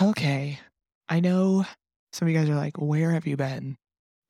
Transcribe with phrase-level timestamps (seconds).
[0.00, 0.60] Okay.
[1.08, 1.64] I know
[2.12, 3.76] some of you guys are like, where have you been?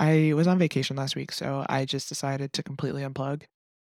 [0.00, 3.42] I was on vacation last week, so I just decided to completely unplug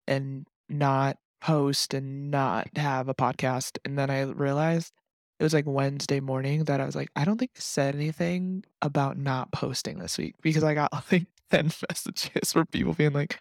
[0.08, 3.80] and not post and not have a podcast.
[3.84, 4.94] And then I realized
[5.40, 8.64] it was like Wednesday morning that I was like, I don't think I said anything
[8.82, 13.40] about not posting this week because I got like 10 messages from people being like,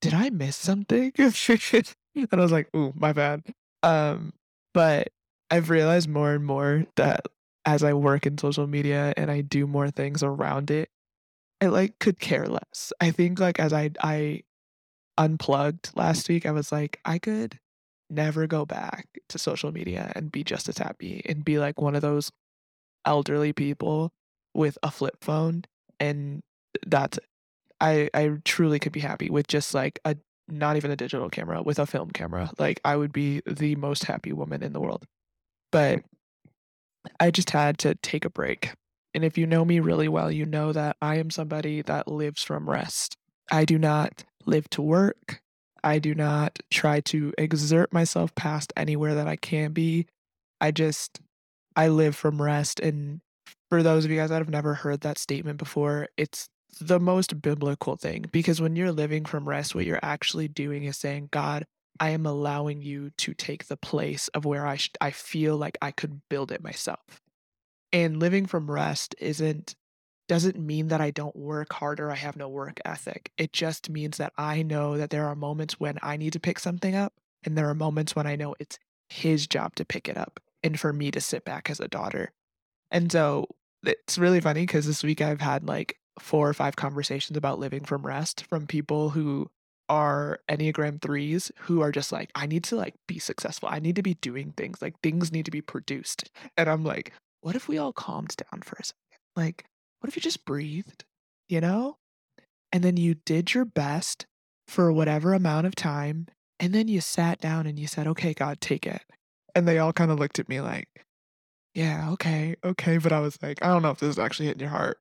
[0.00, 1.12] did I miss something?
[1.18, 3.44] and I was like, ooh, my bad.
[3.82, 4.32] Um,
[4.74, 5.08] but
[5.50, 7.26] I've realized more and more that
[7.66, 10.90] as I work in social media and I do more things around it,
[11.60, 12.92] I like could care less.
[13.00, 14.42] I think like as I I
[15.18, 17.58] unplugged last week, I was like, I could
[18.10, 21.96] never go back to social media and be just as happy and be like one
[21.96, 22.30] of those
[23.06, 24.12] elderly people
[24.54, 25.64] with a flip phone
[26.00, 26.42] and
[26.86, 27.18] that's.
[27.80, 30.16] I I truly could be happy with just like a
[30.48, 32.50] not even a digital camera with a film camera.
[32.58, 35.06] Like I would be the most happy woman in the world.
[35.72, 36.02] But
[37.20, 38.72] I just had to take a break.
[39.14, 42.42] And if you know me really well, you know that I am somebody that lives
[42.42, 43.16] from rest.
[43.50, 45.40] I do not live to work.
[45.82, 50.06] I do not try to exert myself past anywhere that I can be.
[50.60, 51.20] I just,
[51.74, 52.80] I live from rest.
[52.80, 53.20] And
[53.70, 56.48] for those of you guys that have never heard that statement before, it's
[56.80, 60.96] the most biblical thing because when you're living from rest, what you're actually doing is
[60.96, 61.64] saying, God,
[62.00, 65.78] I am allowing you to take the place of where I sh- I feel like
[65.82, 67.22] I could build it myself.
[67.92, 69.76] And living from rest isn't
[70.28, 73.32] doesn't mean that I don't work harder, I have no work ethic.
[73.38, 76.58] It just means that I know that there are moments when I need to pick
[76.58, 80.16] something up and there are moments when I know it's his job to pick it
[80.18, 82.32] up and for me to sit back as a daughter.
[82.90, 83.48] And so
[83.84, 87.84] it's really funny cuz this week I've had like four or five conversations about living
[87.84, 89.50] from rest from people who
[89.88, 93.68] are Enneagram threes who are just like, I need to like be successful.
[93.70, 94.82] I need to be doing things.
[94.82, 96.30] Like things need to be produced.
[96.56, 98.96] And I'm like, what if we all calmed down for a second?
[99.36, 99.64] Like,
[100.00, 101.04] what if you just breathed,
[101.48, 101.96] you know?
[102.72, 104.26] And then you did your best
[104.66, 106.26] for whatever amount of time.
[106.58, 109.02] And then you sat down and you said, okay, God, take it.
[109.54, 110.88] And they all kind of looked at me like,
[111.74, 112.98] yeah, okay, okay.
[112.98, 114.98] But I was like, I don't know if this is actually hitting your heart.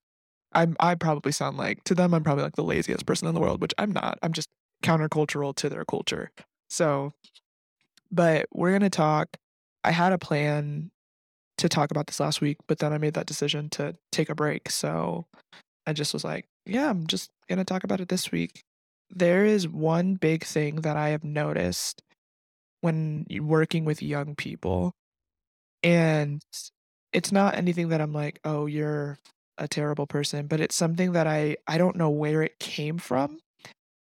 [0.53, 3.41] I'm I probably sound like to them I'm probably like the laziest person in the
[3.41, 4.17] world, which I'm not.
[4.21, 4.49] I'm just
[4.85, 6.31] countercultural to their culture.
[6.69, 7.13] So,
[8.11, 9.37] but we're going to talk.
[9.83, 10.91] I had a plan
[11.57, 14.35] to talk about this last week, but then I made that decision to take a
[14.35, 14.69] break.
[14.69, 15.25] So
[15.87, 18.61] I just was like, yeah, I'm just going to talk about it this week.
[19.09, 22.01] There is one big thing that I have noticed
[22.81, 24.91] when working with young people.
[25.83, 26.41] And
[27.13, 29.17] it's not anything that I'm like, oh, you're
[29.57, 33.39] a terrible person, but it's something that I I don't know where it came from,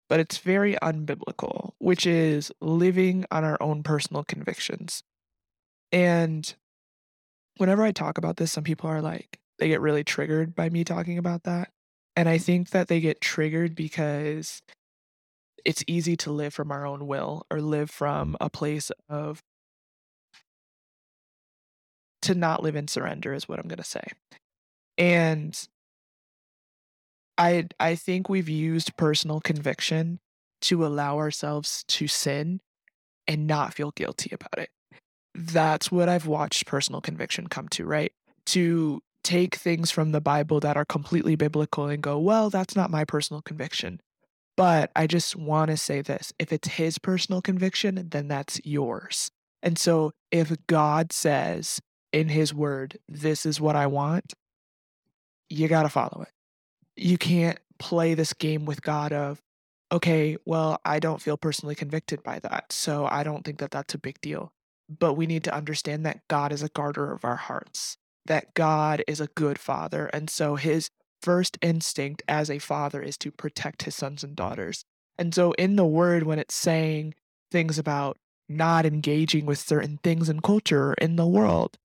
[0.09, 5.03] but it's very unbiblical, which is living on our own personal convictions.
[5.93, 6.55] And
[7.57, 10.85] whenever I talk about this, some people are like, they get really triggered by me
[10.85, 11.71] talking about that.
[12.15, 14.63] And I think that they get triggered because
[15.65, 19.43] it's easy to live from our own will or live from a place of
[22.23, 24.05] to not live in surrender, is what I'm going to say.
[24.99, 25.59] And
[27.39, 30.21] I I think we've used personal conviction
[30.63, 32.61] to allow ourselves to sin
[33.27, 34.71] and not feel guilty about it.
[35.35, 38.13] That's what I've watched personal conviction come to, right?
[38.47, 42.91] To take things from the Bible that are completely biblical and go, well, that's not
[42.91, 44.01] my personal conviction.
[44.57, 49.31] But I just want to say this if it's his personal conviction, then that's yours.
[49.63, 51.81] And so if God says
[52.13, 54.33] in his word, this is what I want,
[55.51, 56.31] you got to follow it
[56.97, 59.41] you can't play this game with God of,
[59.93, 62.73] okay, well, I don't feel personally convicted by that.
[62.73, 64.53] So I don't think that that's a big deal.
[64.89, 69.03] But we need to understand that God is a guarder of our hearts, that God
[69.07, 70.07] is a good father.
[70.07, 70.91] And so his
[71.21, 74.85] first instinct as a father is to protect his sons and daughters.
[75.19, 77.15] And so in the word, when it's saying
[77.51, 78.19] things about
[78.49, 81.79] not engaging with certain things in culture in the world,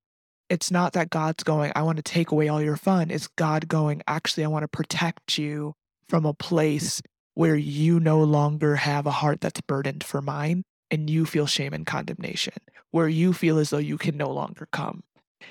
[0.51, 3.09] it's not that God's going, I want to take away all your fun.
[3.09, 5.75] It's God going, actually, I want to protect you
[6.09, 7.01] from a place
[7.35, 11.73] where you no longer have a heart that's burdened for mine and you feel shame
[11.73, 12.55] and condemnation,
[12.91, 15.03] where you feel as though you can no longer come.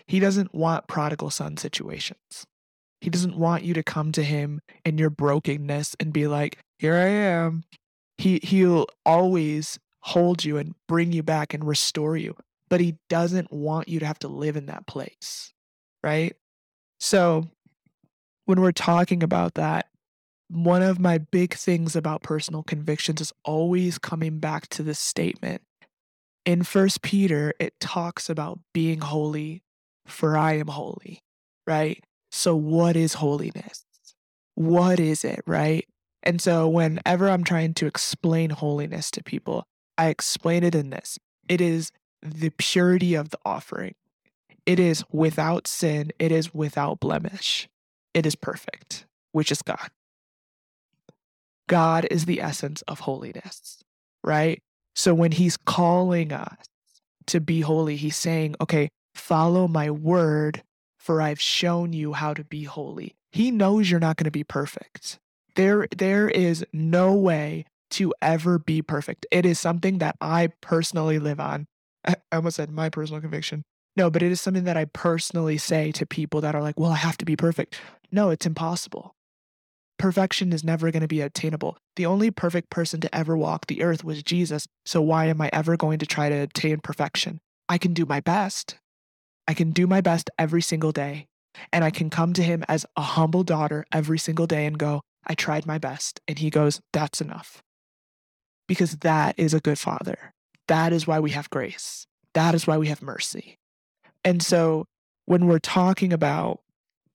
[0.07, 2.45] He doesn't want prodigal son situations.
[3.01, 6.95] He doesn't want you to come to him in your brokenness and be like, here
[6.95, 7.65] I am.
[8.19, 12.37] He, he'll always hold you and bring you back and restore you
[12.71, 15.53] but he doesn't want you to have to live in that place,
[16.03, 16.35] right?
[16.99, 17.49] So,
[18.47, 19.87] when we're talking about that,
[20.49, 25.63] one of my big things about personal convictions is always coming back to this statement.
[26.47, 29.63] In First Peter, it talks about being holy,
[30.07, 31.21] for I am holy,
[31.67, 32.03] right?
[32.31, 33.85] So, what is holiness?
[34.55, 35.87] What is it, right?
[36.23, 39.65] And so, whenever I'm trying to explain holiness to people,
[39.99, 41.19] I explain it in this
[41.51, 41.91] it is
[42.23, 43.95] the purity of the offering,
[44.67, 47.69] it is without sin, it is without blemish,
[48.15, 49.91] it is perfect, which is God.
[51.69, 53.83] God is the essence of holiness,
[54.25, 54.63] right?
[54.95, 56.57] So when he's calling us
[57.27, 60.63] to be holy, he's saying, okay, follow my word,
[60.99, 63.15] for I've shown you how to be holy.
[63.33, 65.19] He knows you're not going to be perfect.
[65.55, 69.27] There, there is no way to ever be perfect.
[69.31, 71.67] It is something that I personally live on.
[72.07, 73.63] I almost said my personal conviction.
[73.97, 76.93] No, but it is something that I personally say to people that are like, well,
[76.93, 77.81] I have to be perfect.
[78.13, 79.15] No, it's impossible
[80.01, 81.77] perfection is never going to be attainable.
[81.97, 84.67] The only perfect person to ever walk the earth was Jesus.
[84.87, 87.39] So why am I ever going to try to attain perfection?
[87.69, 88.79] I can do my best.
[89.47, 91.27] I can do my best every single day.
[91.71, 95.03] And I can come to him as a humble daughter every single day and go,
[95.27, 96.19] I tried my best.
[96.27, 97.63] And he goes, That's enough.
[98.67, 100.33] Because that is a good father.
[100.71, 102.07] That is why we have grace.
[102.33, 103.59] That is why we have mercy.
[104.25, 104.87] And so
[105.27, 106.61] when we're talking about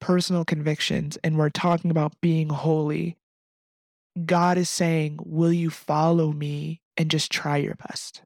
[0.01, 3.15] personal convictions and we're talking about being holy,
[4.25, 8.23] God is saying, Will you follow me and just try your best?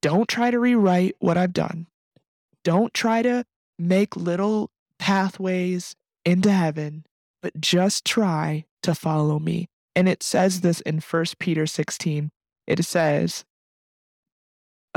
[0.00, 1.86] Don't try to rewrite what I've done.
[2.64, 3.44] Don't try to
[3.78, 5.94] make little pathways
[6.24, 7.04] into heaven,
[7.42, 9.68] but just try to follow me.
[9.94, 12.30] And it says this in 1 Peter 16.
[12.66, 13.44] It says,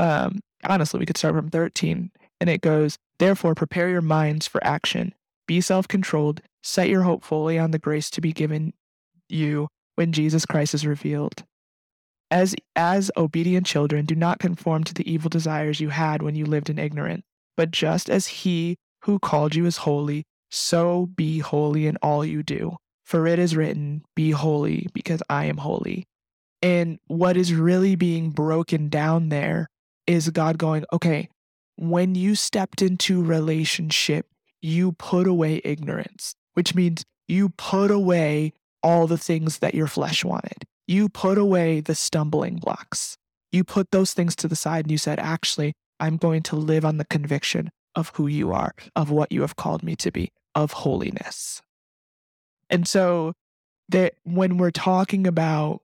[0.02, 2.10] um, honestly, we could start from 13,
[2.40, 5.14] and it goes, Therefore, prepare your minds for action
[5.46, 6.40] be self controlled.
[6.62, 8.72] Set your hope fully on the grace to be given
[9.28, 11.44] you when Jesus Christ is revealed.
[12.30, 16.46] As, as obedient children, do not conform to the evil desires you had when you
[16.46, 17.22] lived in ignorance,
[17.56, 22.42] but just as He who called you is holy, so be holy in all you
[22.42, 22.76] do.
[23.04, 26.06] For it is written, Be holy, because I am holy.
[26.62, 29.68] And what is really being broken down there
[30.06, 31.28] is God going, okay,
[31.76, 34.26] when you stepped into relationship
[34.62, 38.52] you put away ignorance, which means you put away
[38.82, 40.64] all the things that your flesh wanted.
[40.86, 43.16] You put away the stumbling blocks.
[43.50, 46.84] You put those things to the side and you said, actually, I'm going to live
[46.84, 50.30] on the conviction of who you are, of what you have called me to be,
[50.54, 51.60] of holiness.
[52.70, 53.34] And so
[53.88, 55.82] that when we're talking about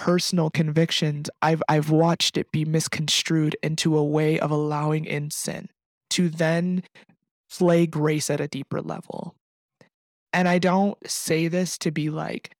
[0.00, 5.68] personal convictions, I've I've watched it be misconstrued into a way of allowing in sin
[6.08, 6.84] to then
[7.50, 9.34] slay grace at a deeper level.
[10.32, 12.54] And I don't say this to be like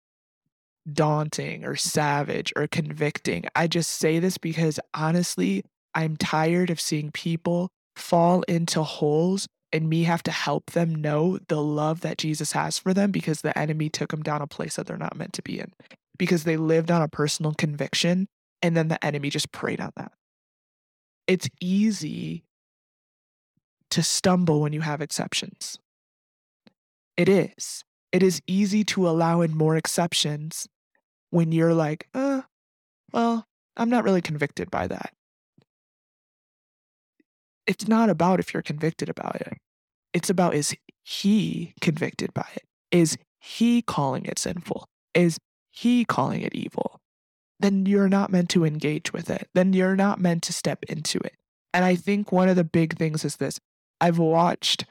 [0.92, 3.46] daunting or savage or convicting.
[3.56, 5.64] I just say this because honestly,
[5.94, 11.38] I'm tired of seeing people fall into holes and me have to help them know
[11.48, 14.76] the love that Jesus has for them because the enemy took them down a place
[14.76, 15.72] that they're not meant to be in
[16.20, 18.28] because they lived on a personal conviction
[18.60, 20.12] and then the enemy just preyed on that.
[21.26, 22.44] It's easy
[23.90, 25.78] to stumble when you have exceptions.
[27.16, 27.84] It is.
[28.12, 30.68] It is easy to allow in more exceptions
[31.30, 32.42] when you're like, uh,
[33.14, 33.46] well,
[33.78, 35.14] I'm not really convicted by that.
[37.66, 39.54] It's not about if you're convicted about it.
[40.12, 42.64] It's about is he convicted by it?
[42.90, 44.86] Is he calling it sinful?
[45.14, 45.38] Is
[45.70, 47.00] he calling it evil?
[47.58, 49.48] Then you're not meant to engage with it.
[49.54, 51.34] Then you're not meant to step into it.
[51.72, 53.60] And I think one of the big things is this
[54.00, 54.86] I've watched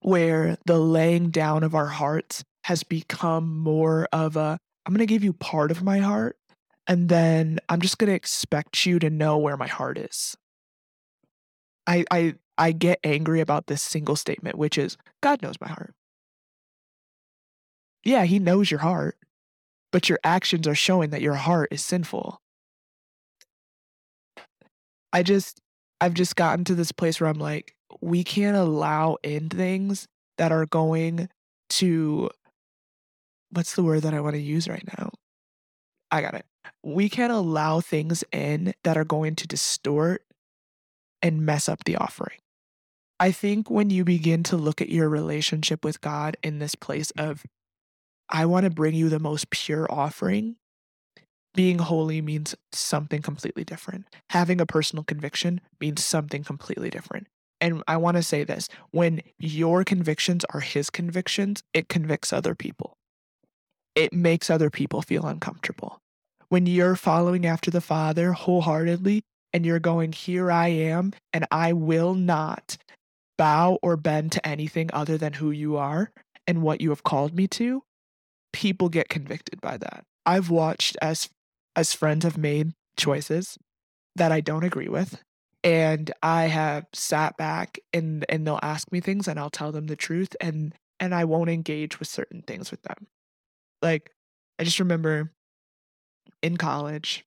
[0.00, 5.06] where the laying down of our hearts has become more of a I'm going to
[5.06, 6.36] give you part of my heart
[6.86, 10.36] and then I'm just going to expect you to know where my heart is.
[11.86, 15.94] I I I get angry about this single statement which is God knows my heart.
[18.04, 19.16] Yeah, he knows your heart,
[19.92, 22.40] but your actions are showing that your heart is sinful.
[25.12, 25.60] I just
[26.00, 30.06] I've just gotten to this place where I'm like we can't allow in things
[30.38, 31.28] that are going
[31.68, 32.30] to
[33.50, 35.10] what's the word that I want to use right now?
[36.10, 36.44] I got it.
[36.82, 40.22] We can't allow things in that are going to distort
[41.22, 42.38] and mess up the offering.
[43.18, 47.10] I think when you begin to look at your relationship with God in this place
[47.12, 47.44] of,
[48.28, 50.56] I want to bring you the most pure offering,
[51.54, 54.06] being holy means something completely different.
[54.30, 57.28] Having a personal conviction means something completely different.
[57.60, 62.54] And I want to say this when your convictions are his convictions, it convicts other
[62.54, 62.96] people.
[63.94, 65.98] It makes other people feel uncomfortable.
[66.48, 71.72] When you're following after the Father wholeheartedly and you're going, Here I am, and I
[71.72, 72.76] will not
[73.38, 76.10] bow or bend to anything other than who you are
[76.46, 77.82] and what you have called me to,
[78.56, 80.06] people get convicted by that.
[80.24, 81.28] I've watched as
[81.76, 83.58] as friends have made choices
[84.16, 85.22] that I don't agree with
[85.62, 89.88] and I have sat back and and they'll ask me things and I'll tell them
[89.88, 93.08] the truth and and I won't engage with certain things with them.
[93.82, 94.10] Like
[94.58, 95.32] I just remember
[96.42, 97.26] in college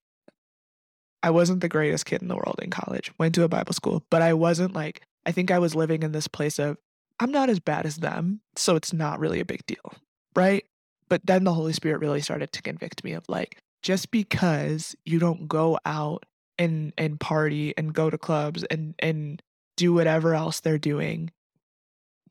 [1.22, 3.12] I wasn't the greatest kid in the world in college.
[3.20, 6.12] Went to a Bible school, but I wasn't like I think I was living in
[6.12, 6.78] this place of
[7.20, 9.94] I'm not as bad as them, so it's not really a big deal,
[10.36, 10.66] right?
[11.10, 15.20] But then the Holy Spirit really started to convict me of like just because you
[15.20, 16.26] don't go out
[16.58, 19.42] and and party and go to clubs and and
[19.78, 21.32] do whatever else they're doing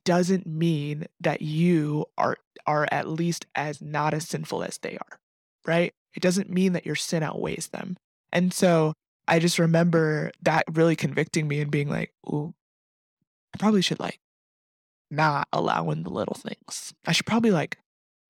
[0.04, 5.18] doesn't mean that you are are at least as not as sinful as they are
[5.66, 5.92] right?
[6.14, 7.96] It doesn't mean that your sin outweighs them.
[8.32, 8.94] And so
[9.30, 12.54] i just remember that really convicting me and being like ooh
[13.54, 14.18] i probably should like
[15.10, 16.92] not allowing the little things.
[17.06, 17.78] I should probably like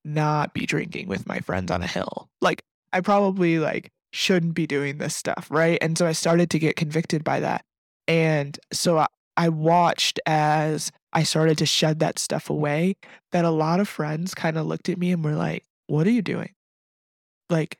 [0.08, 2.62] not be drinking with my friends on a hill like
[2.92, 5.78] i probably like shouldn't be doing this stuff, right?
[5.80, 7.64] And so I started to get convicted by that.
[8.06, 12.96] And so I, I watched as I started to shed that stuff away
[13.32, 16.10] that a lot of friends kind of looked at me and were like, "What are
[16.10, 16.54] you doing?"
[17.50, 17.78] Like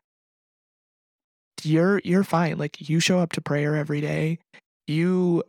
[1.62, 2.58] you're you're fine.
[2.58, 4.38] Like you show up to prayer every day.
[4.86, 5.42] You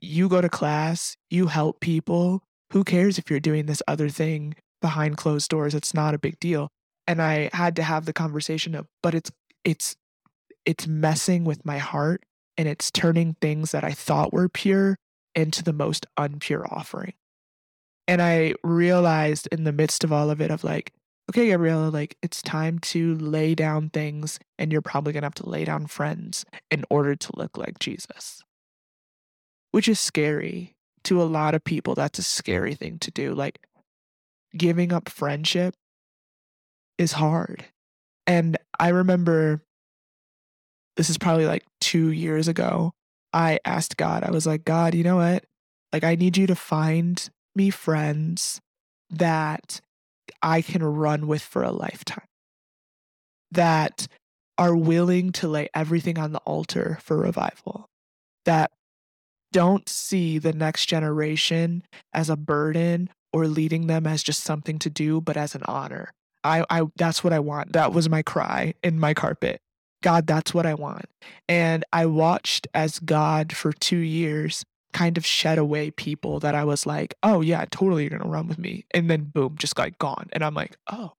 [0.00, 2.42] you go to class, you help people.
[2.72, 5.74] Who cares if you're doing this other thing behind closed doors?
[5.74, 6.68] It's not a big deal.
[7.06, 9.30] And I had to have the conversation of, but it's
[9.64, 9.96] it's
[10.64, 12.24] it's messing with my heart
[12.56, 14.96] and it's turning things that I thought were pure
[15.34, 17.12] into the most unpure offering.
[18.08, 20.92] And I realized in the midst of all of it of like,
[21.30, 25.34] okay, Gabriella, like it's time to lay down things and you're probably going to have
[25.34, 28.42] to lay down friends in order to look like Jesus.
[29.72, 31.94] Which is scary to a lot of people.
[31.94, 33.34] That's a scary thing to do.
[33.34, 33.58] Like
[34.56, 35.74] giving up friendship
[36.98, 37.64] is hard.
[38.26, 39.62] And I remember
[40.96, 42.92] this is probably like two years ago.
[43.32, 45.44] I asked God, I was like, God, you know what?
[45.92, 48.60] Like, I need you to find me friends
[49.10, 49.80] that
[50.42, 52.26] I can run with for a lifetime,
[53.52, 54.08] that
[54.58, 57.88] are willing to lay everything on the altar for revival,
[58.46, 58.72] that
[59.52, 61.82] don't see the next generation
[62.12, 66.10] as a burden or leading them as just something to do, but as an honor.
[66.42, 67.74] I, I that's what I want.
[67.74, 69.60] That was my cry in my carpet.
[70.02, 71.04] God, that's what I want.
[71.46, 74.64] And I watched as God for two years
[74.94, 78.48] kind of shed away people that I was like, oh, yeah, totally, you're to run
[78.48, 78.86] with me.
[78.94, 80.28] And then boom, just like gone.
[80.32, 81.12] And I'm like, oh,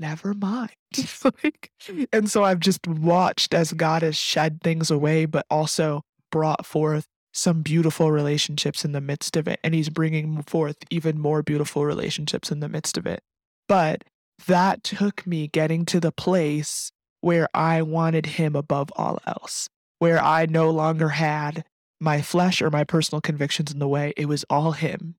[0.00, 0.72] never mind.
[1.24, 1.70] like,
[2.12, 6.02] and so I've just watched as God has shed things away, but also
[6.32, 9.58] brought forth some beautiful relationships in the midst of it.
[9.64, 13.22] And he's bringing forth even more beautiful relationships in the midst of it.
[13.68, 14.04] But
[14.46, 20.22] that took me getting to the place where I wanted him above all else, where
[20.22, 21.64] I no longer had
[22.00, 24.12] my flesh or my personal convictions in the way.
[24.16, 25.14] It was all him.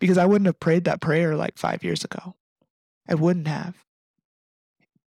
[0.00, 2.34] Because I wouldn't have prayed that prayer like five years ago.
[3.08, 3.74] I wouldn't have.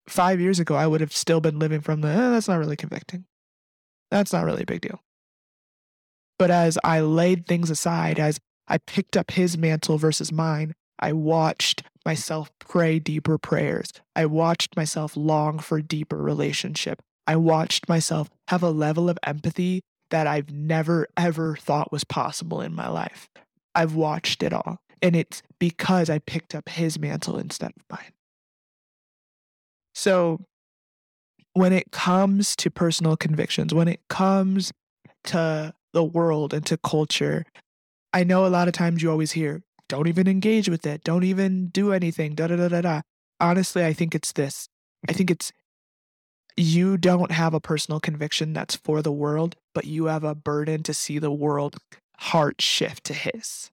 [0.07, 2.75] Five years ago, I would have still been living from the, eh, that's not really
[2.75, 3.25] convicting.
[4.09, 5.01] That's not really a big deal.
[6.41, 11.13] But as I laid things aside, as I picked up his mantle versus mine, I
[11.13, 13.91] watched myself pray deeper prayers.
[14.15, 16.99] I watched myself long for deeper relationship.
[17.27, 22.59] I watched myself have a level of empathy that I've never ever thought was possible
[22.59, 23.29] in my life.
[23.75, 24.79] I've watched it all.
[24.99, 28.13] And it's because I picked up his mantle instead of mine.
[29.93, 30.39] So,
[31.53, 34.71] when it comes to personal convictions, when it comes
[35.25, 37.45] to the world and to culture,
[38.13, 41.03] I know a lot of times you always hear, don't even engage with it.
[41.03, 42.33] Don't even do anything.
[42.33, 43.01] Da da da da da.
[43.39, 44.69] Honestly, I think it's this.
[45.09, 45.51] I think it's
[46.55, 50.83] you don't have a personal conviction that's for the world, but you have a burden
[50.83, 51.77] to see the world
[52.19, 53.71] heart shift to his.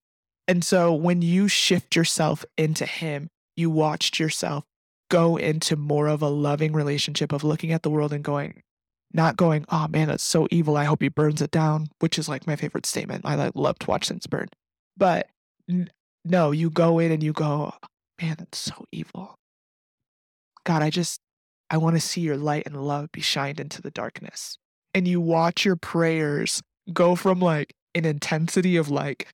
[0.49, 4.65] And so when you shift yourself into him, you watched yourself
[5.11, 8.63] go into more of a loving relationship of looking at the world and going,
[9.13, 10.77] not going, oh man, that's so evil.
[10.77, 13.25] I hope he burns it down, which is like my favorite statement.
[13.25, 14.49] I like love to watch things burn.
[14.97, 15.29] But
[16.25, 17.89] no, you go in and you go, oh,
[18.21, 19.35] man, that's so evil.
[20.65, 21.21] God, I just,
[21.71, 24.59] I want to see your light and love be shined into the darkness.
[24.95, 26.63] And you watch your prayers
[26.93, 29.29] go from like an intensity of like,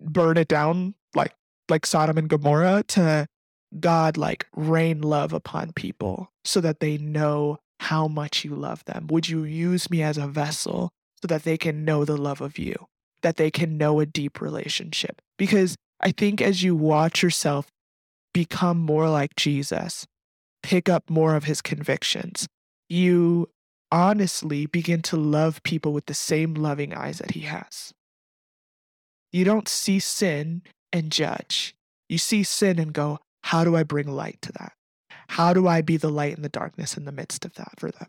[0.00, 1.32] burn it down, like,
[1.68, 3.26] like Sodom and Gomorrah to
[3.80, 9.06] God, like, rain love upon people so that they know how much you love them.
[9.08, 10.90] Would you use me as a vessel
[11.22, 12.86] so that they can know the love of you?
[13.22, 15.20] that they can know a deep relationship.
[15.36, 17.68] Because I think as you watch yourself
[18.32, 20.06] become more like Jesus,
[20.62, 22.46] pick up more of his convictions,
[22.88, 23.48] you
[23.90, 27.92] honestly begin to love people with the same loving eyes that he has.
[29.32, 31.74] You don't see sin and judge.
[32.08, 34.72] You see sin and go, how do I bring light to that?
[35.28, 37.90] How do I be the light in the darkness in the midst of that for
[37.90, 38.08] them?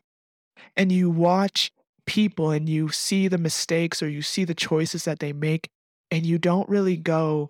[0.76, 1.72] And you watch
[2.06, 5.70] people and you see the mistakes or you see the choices that they make,
[6.12, 7.50] and you don't really go,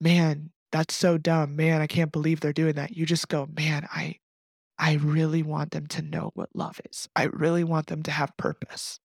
[0.00, 1.56] man, that's so dumb.
[1.56, 2.96] Man, I can't believe they're doing that.
[2.96, 4.16] You just go, man, I
[4.78, 7.08] I really want them to know what love is.
[7.14, 8.98] I really want them to have purpose.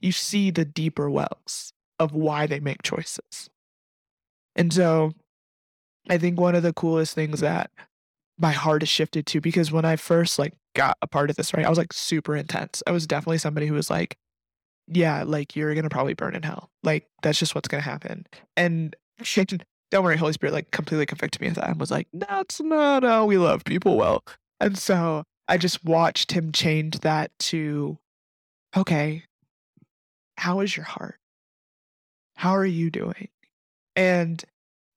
[0.00, 3.48] You see the deeper wells of why they make choices.
[4.56, 5.12] And so
[6.08, 7.70] I think one of the coolest things that
[8.40, 11.52] my heart has shifted to because when I first like got a part of this,
[11.52, 12.82] right, I was like super intense.
[12.86, 14.16] I was definitely somebody who was like,
[14.88, 16.70] yeah, like you're gonna probably burn in hell.
[16.82, 18.26] Like that's just what's gonna happen.
[18.56, 18.96] And
[19.90, 23.02] don't worry, Holy Spirit like completely convicted me of that and was like, that's not
[23.02, 24.24] how we love people well.
[24.58, 27.98] And so I just watched him change that to,
[28.76, 29.24] okay,
[30.36, 31.16] how is your heart?
[32.36, 33.28] How are you doing?
[33.96, 34.42] And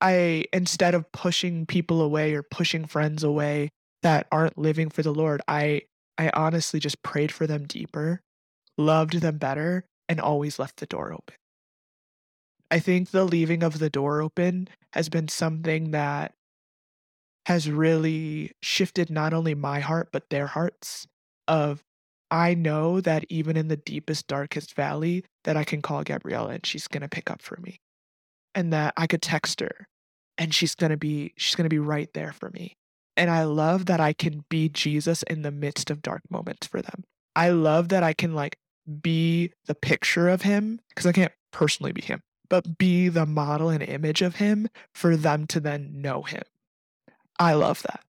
[0.04, 3.70] I, instead of pushing people away or pushing friends away
[4.02, 5.84] that aren't living for the Lord, I,
[6.18, 8.20] I honestly just prayed for them deeper,
[8.78, 11.36] loved them better, and always left the door open.
[12.70, 16.34] I think the leaving of the door open has been something that
[17.46, 21.08] has really shifted not only my heart but their hearts
[21.48, 21.82] of
[22.30, 26.66] I know that even in the deepest darkest valley that I can call Gabriella and
[26.66, 27.80] she's to pick up for me.
[28.56, 29.88] And that I could text her
[30.38, 32.78] and she's going to be she's going to be right there for me.
[33.16, 36.82] And I love that I can be Jesus in the midst of dark moments for
[36.82, 37.04] them.
[37.36, 38.58] I love that I can like
[39.02, 43.70] be the picture of him because I can't personally be him, but be the model
[43.70, 46.44] and image of him for them to then know him
[47.40, 48.02] I love that.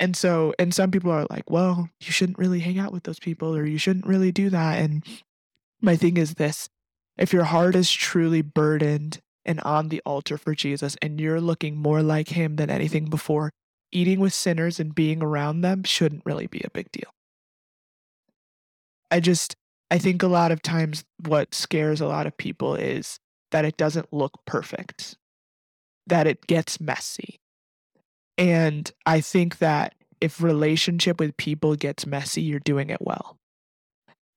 [0.00, 3.18] And so, and some people are like, well, you shouldn't really hang out with those
[3.18, 4.80] people or you shouldn't really do that.
[4.80, 5.04] And
[5.80, 6.68] my thing is this
[7.16, 11.76] if your heart is truly burdened and on the altar for Jesus and you're looking
[11.76, 13.50] more like him than anything before,
[13.92, 17.10] eating with sinners and being around them shouldn't really be a big deal.
[19.10, 19.54] I just,
[19.90, 23.18] I think a lot of times what scares a lot of people is
[23.52, 25.16] that it doesn't look perfect,
[26.06, 27.38] that it gets messy,
[28.36, 33.36] and I think that if relationship with people gets messy, you're doing it well.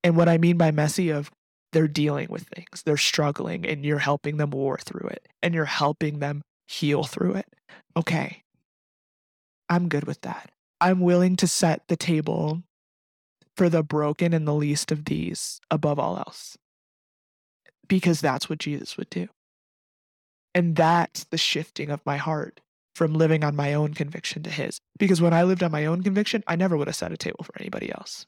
[0.04, 1.30] And what I mean by messy of
[1.72, 5.64] they're dealing with things, they're struggling and you're helping them war through it and you're
[5.64, 7.46] helping them heal through it.
[7.96, 8.42] Okay.
[9.68, 10.50] I'm good with that.
[10.80, 12.62] I'm willing to set the table
[13.56, 16.56] for the broken and the least of these above all else.
[17.88, 19.28] Because that's what Jesus would do.
[20.54, 22.60] And that's the shifting of my heart
[22.94, 24.80] from living on my own conviction to his.
[24.98, 27.44] Because when I lived on my own conviction, I never would have set a table
[27.44, 28.26] for anybody else.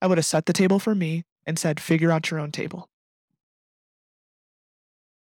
[0.00, 2.88] I would have set the table for me and said, figure out your own table.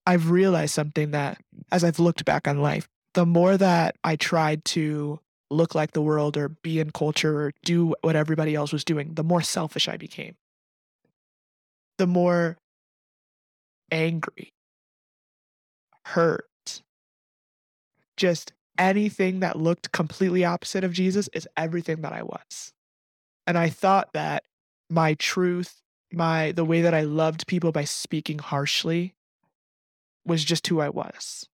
[0.07, 1.38] I've realized something that
[1.72, 6.02] as I've looked back on life, the more that I tried to look like the
[6.02, 9.88] world or be in culture or do what everybody else was doing, the more selfish
[9.88, 10.37] I became.
[11.98, 12.57] The more
[13.90, 14.52] angry,
[16.05, 16.83] hurt,
[18.16, 22.72] just anything that looked completely opposite of Jesus is everything that I was.
[23.46, 24.44] And I thought that
[24.90, 29.14] my truth, my the way that I loved people by speaking harshly
[30.25, 31.49] was just who I was.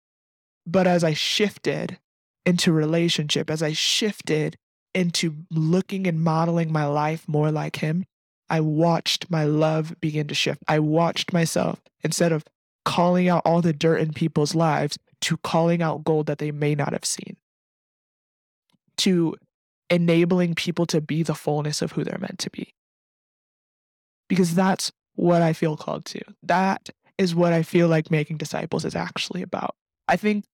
[0.67, 1.99] But as I shifted
[2.45, 4.57] into relationship, as I shifted
[4.95, 8.05] into looking and modeling my life more like him,
[8.51, 10.63] I watched my love begin to shift.
[10.67, 12.45] I watched myself instead of
[12.85, 16.75] calling out all the dirt in people's lives, to calling out gold that they may
[16.75, 17.37] not have seen,
[18.97, 19.35] to
[19.91, 22.75] enabling people to be the fullness of who they're meant to be.
[24.29, 26.21] Because that's what I feel called to.
[26.43, 29.75] That is what I feel like making disciples is actually about.
[30.07, 30.45] I think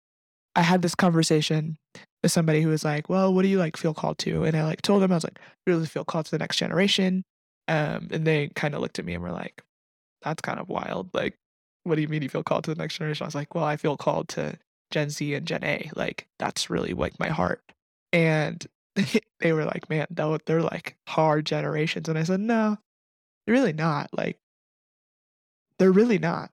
[0.57, 1.77] I had this conversation
[2.23, 4.65] with somebody who was like, "Well, what do you like feel called to?" And I
[4.65, 7.25] like told them I was like, "Really feel called to the next generation."
[7.69, 9.63] Um, and they kind of looked at me and were like,
[10.23, 11.11] "That's kind of wild.
[11.15, 11.37] Like,
[11.85, 13.25] what do you mean you feel called to the next generation?
[13.25, 14.59] I was like, well, I feel called to
[14.91, 15.91] Gen Z and Gen A.
[15.95, 17.63] Like, that's really like my heart.
[18.13, 18.67] And
[19.41, 22.09] they were like, man, they're like hard generations.
[22.09, 22.79] And I said, no,
[23.47, 24.11] they're really not.
[24.13, 24.39] Like,
[25.79, 26.51] they're really not.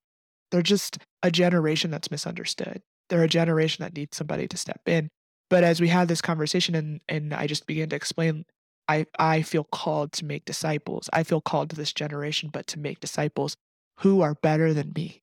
[0.52, 2.82] They're just a generation that's misunderstood.
[3.10, 5.10] They're a generation that needs somebody to step in.
[5.50, 8.46] But as we had this conversation and, and I just began to explain,
[8.88, 11.10] I, I feel called to make disciples.
[11.14, 13.56] I feel called to this generation, but to make disciples
[14.00, 15.22] who are better than me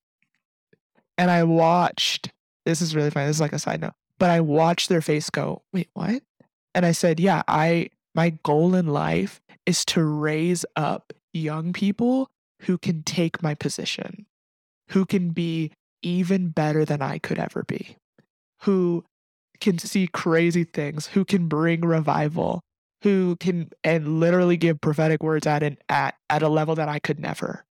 [1.17, 2.31] And I watched,
[2.65, 3.27] this is really funny.
[3.27, 6.23] This is like a side note, but I watched their face go, wait, what?
[6.73, 12.29] And I said, yeah, I, my goal in life is to raise up young people
[12.61, 14.25] who can take my position,
[14.89, 15.71] who can be
[16.01, 17.97] even better than I could ever be,
[18.61, 19.03] who
[19.59, 22.61] can see crazy things, who can bring revival,
[23.01, 26.99] who can and literally give prophetic words at an at at a level that I
[26.99, 27.65] could never.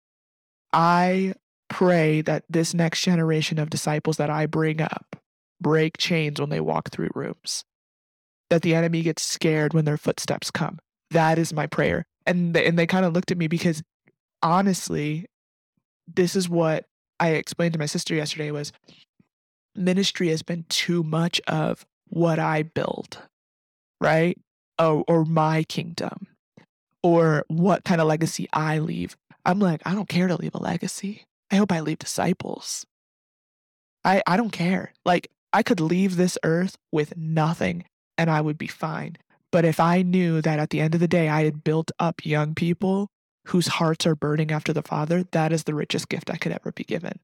[0.73, 1.33] I
[1.69, 5.17] pray that this next generation of disciples that I bring up
[5.59, 7.63] break chains when they walk through rooms.
[8.49, 10.79] That the enemy gets scared when their footsteps come.
[11.11, 12.05] That is my prayer.
[12.27, 13.81] And they, and they kind of looked at me because
[14.43, 15.25] honestly,
[16.13, 16.85] this is what
[17.19, 18.71] I explained to my sister yesterday was
[19.75, 23.19] ministry has been too much of what I build,
[23.99, 24.37] right?
[24.77, 26.27] Oh, or my kingdom,
[27.01, 29.17] or what kind of legacy I leave.
[29.45, 31.23] I'm like, I don't care to leave a legacy.
[31.49, 32.85] I hope I leave disciples.
[34.03, 34.93] I, I don't care.
[35.05, 37.85] Like, I could leave this earth with nothing
[38.17, 39.17] and I would be fine.
[39.57, 42.23] But if I knew that at the end of the day, I had built up
[42.23, 43.09] young people
[43.47, 46.71] whose hearts are burning after the Father, that is the richest gift I could ever
[46.71, 47.19] be given.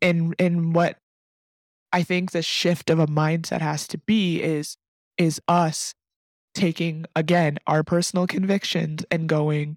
[0.00, 0.96] And and what
[1.92, 4.78] I think the shift of a mindset has to be is
[5.18, 5.92] is us
[6.54, 9.76] taking again our personal convictions and going,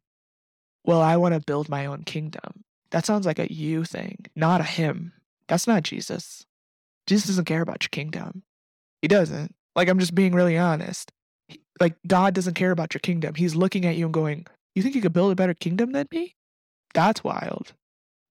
[0.86, 2.64] well, I want to build my own kingdom.
[2.92, 5.12] That sounds like a you thing, not a him.
[5.50, 6.46] That's not Jesus.
[7.08, 8.44] Jesus doesn't care about your kingdom.
[9.02, 9.54] He doesn't.
[9.76, 11.12] Like I'm just being really honest.
[11.80, 13.36] Like God doesn't care about your kingdom.
[13.36, 16.08] He's looking at you and going, "You think you could build a better kingdom than
[16.12, 16.36] me?"
[16.94, 17.74] That's wild.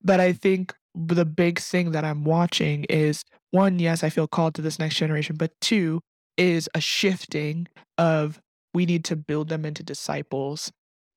[0.02, 4.54] But I think the big thing that I'm watching is one, yes, I feel called
[4.56, 6.00] to this next generation, but two
[6.36, 8.40] is a shifting of
[8.74, 10.70] we need to build them into disciples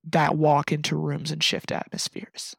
[0.03, 2.55] that walk into rooms and shift atmospheres.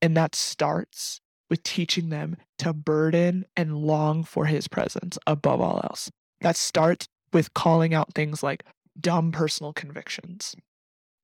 [0.00, 5.80] And that starts with teaching them to burden and long for his presence above all
[5.84, 6.10] else.
[6.40, 8.64] That starts with calling out things like
[9.00, 10.54] dumb personal convictions.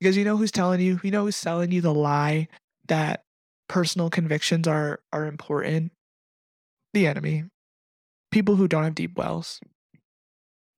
[0.00, 2.48] Because you know who's telling you, you know who's selling you the lie
[2.86, 3.24] that
[3.68, 5.92] personal convictions are are important?
[6.94, 7.44] The enemy.
[8.30, 9.60] People who don't have deep wells.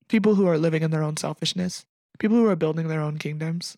[0.09, 1.85] People who are living in their own selfishness.
[2.19, 3.77] People who are building their own kingdoms.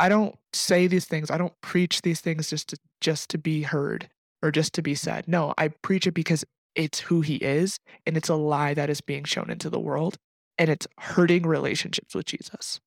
[0.00, 1.30] I don't say these things.
[1.30, 4.08] I don't preach these things just to just to be heard
[4.42, 5.28] or just to be said.
[5.28, 9.00] No i preach it because it's who he is and it's a lie that is
[9.00, 10.16] being shown into the world
[10.58, 12.80] and it's hurting relationships with jesus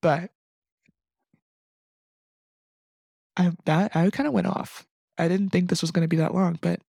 [0.00, 0.30] but
[3.36, 4.86] I that I kind of went off.
[5.18, 6.80] I didn't think this was going to be that long, but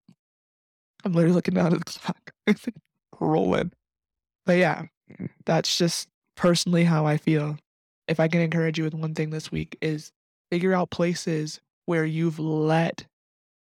[1.04, 2.32] I'm literally looking down at the clock.
[2.48, 2.78] I think
[3.20, 3.72] rolling.
[4.46, 5.30] But yeah, mm.
[5.46, 7.58] that's just personally how I feel.
[8.08, 10.12] If I can encourage you with one thing this week is
[10.52, 13.06] figure out places where you've let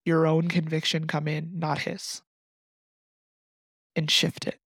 [0.04, 2.22] your own conviction come in, not his.
[3.94, 4.58] And shift it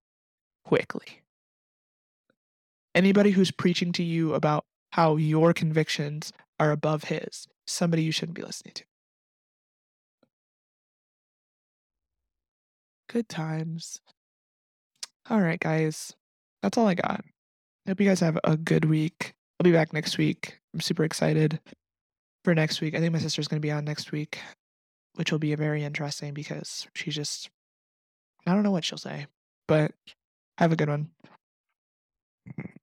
[0.65, 1.23] quickly.
[2.95, 8.37] Anybody who's preaching to you about how your convictions are above his somebody you shouldn't
[8.37, 8.85] be listening to.
[13.09, 14.01] Good times.
[15.29, 16.15] All right, guys.
[16.63, 17.23] That's all I got.
[17.87, 19.35] I hope you guys have a good week.
[19.59, 20.59] I'll be back next week.
[20.75, 21.61] I'm super excited
[22.45, 22.95] for next week.
[22.95, 24.39] I think my sister's going to be on next week,
[25.15, 27.51] which will be very interesting because she just,
[28.47, 29.27] I don't know what she'll say,
[29.69, 29.93] but
[30.59, 31.11] have a good one.
[32.49, 32.80] Mm-hmm.